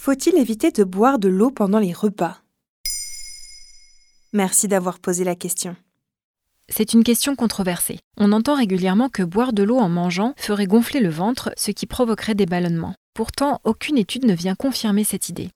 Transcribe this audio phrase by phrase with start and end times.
[0.00, 2.38] Faut-il éviter de boire de l'eau pendant les repas?
[4.32, 5.74] Merci d'avoir posé la question.
[6.68, 7.98] C'est une question controversée.
[8.16, 11.86] On entend régulièrement que boire de l'eau en mangeant ferait gonfler le ventre, ce qui
[11.86, 12.94] provoquerait des ballonnements.
[13.12, 15.50] Pourtant, aucune étude ne vient confirmer cette idée.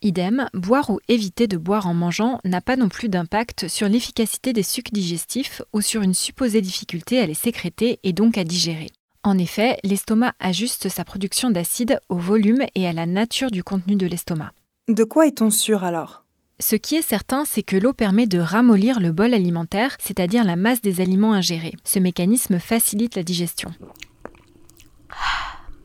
[0.00, 4.52] Idem, boire ou éviter de boire en mangeant n'a pas non plus d'impact sur l'efficacité
[4.52, 8.90] des sucs digestifs ou sur une supposée difficulté à les sécréter et donc à digérer.
[9.22, 13.94] En effet, l'estomac ajuste sa production d'acide au volume et à la nature du contenu
[13.96, 14.52] de l'estomac.
[14.88, 16.24] De quoi est-on sûr alors?
[16.58, 20.56] Ce qui est certain, c'est que l'eau permet de ramollir le bol alimentaire, c'est-à-dire la
[20.56, 21.74] masse des aliments ingérés.
[21.84, 23.70] Ce mécanisme facilite la digestion.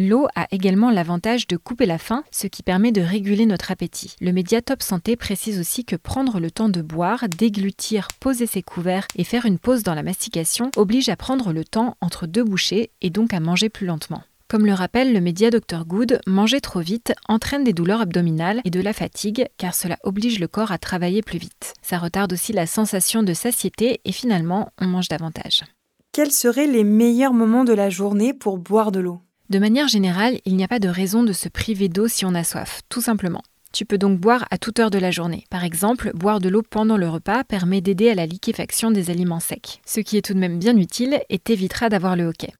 [0.00, 4.14] L'eau a également l'avantage de couper la faim, ce qui permet de réguler notre appétit.
[4.20, 8.62] Le média Top Santé précise aussi que prendre le temps de boire, déglutir, poser ses
[8.62, 12.44] couverts et faire une pause dans la mastication oblige à prendre le temps entre deux
[12.44, 14.22] bouchées et donc à manger plus lentement.
[14.46, 18.70] Comme le rappelle le média Dr Good, manger trop vite entraîne des douleurs abdominales et
[18.70, 21.74] de la fatigue car cela oblige le corps à travailler plus vite.
[21.82, 25.64] Ça retarde aussi la sensation de satiété et finalement on mange davantage.
[26.12, 29.22] Quels seraient les meilleurs moments de la journée pour boire de l'eau?
[29.50, 32.34] De manière générale, il n'y a pas de raison de se priver d'eau si on
[32.34, 33.42] a soif, tout simplement.
[33.72, 35.46] Tu peux donc boire à toute heure de la journée.
[35.48, 39.40] Par exemple, boire de l'eau pendant le repas permet d'aider à la liquéfaction des aliments
[39.40, 39.80] secs.
[39.86, 42.52] Ce qui est tout de même bien utile et t'évitera d'avoir le hoquet.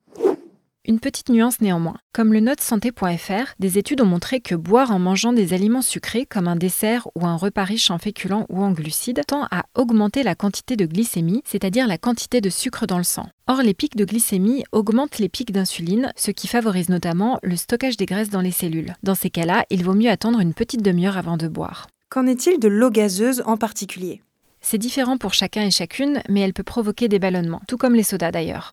[0.88, 1.98] Une petite nuance néanmoins.
[2.14, 6.24] Comme le note santé.fr, des études ont montré que boire en mangeant des aliments sucrés
[6.24, 10.22] comme un dessert ou un repas riche en féculents ou en glucides tend à augmenter
[10.22, 13.28] la quantité de glycémie, c'est-à-dire la quantité de sucre dans le sang.
[13.48, 17.98] Or, les pics de glycémie augmentent les pics d'insuline, ce qui favorise notamment le stockage
[17.98, 18.94] des graisses dans les cellules.
[19.02, 21.86] Dans ces cas-là, il vaut mieux attendre une petite demi-heure avant de boire.
[22.08, 24.22] Qu'en est-il de l'eau gazeuse en particulier?
[24.62, 28.02] C'est différent pour chacun et chacune, mais elle peut provoquer des ballonnements, tout comme les
[28.02, 28.72] sodas d'ailleurs.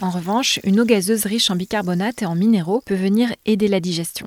[0.00, 3.80] En revanche, une eau gazeuse riche en bicarbonate et en minéraux peut venir aider la
[3.80, 4.26] digestion.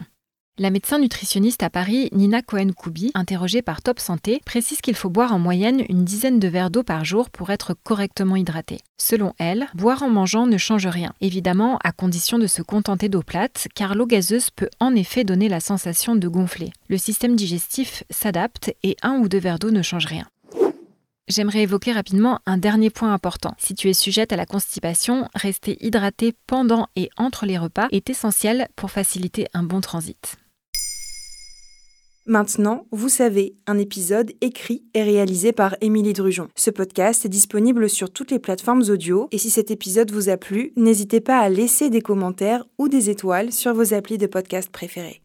[0.60, 5.32] La médecin nutritionniste à Paris, Nina Cohen-Koubi, interrogée par Top Santé, précise qu'il faut boire
[5.32, 8.80] en moyenne une dizaine de verres d'eau par jour pour être correctement hydraté.
[8.98, 13.22] Selon elle, boire en mangeant ne change rien, évidemment à condition de se contenter d'eau
[13.22, 16.72] plate, car l'eau gazeuse peut en effet donner la sensation de gonfler.
[16.88, 20.26] Le système digestif s'adapte et un ou deux verres d'eau ne changent rien.
[21.28, 23.54] J'aimerais évoquer rapidement un dernier point important.
[23.58, 28.10] Si tu es sujette à la constipation, rester hydraté pendant et entre les repas est
[28.10, 30.38] essentiel pour faciliter un bon transit.
[32.26, 36.50] Maintenant, vous savez, un épisode écrit et réalisé par Émilie Drujon.
[36.56, 40.38] Ce podcast est disponible sur toutes les plateformes audio et si cet épisode vous a
[40.38, 44.70] plu, n'hésitez pas à laisser des commentaires ou des étoiles sur vos applis de podcast
[44.70, 45.22] préférés.